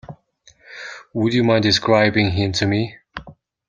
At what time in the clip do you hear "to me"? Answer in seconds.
2.53-2.95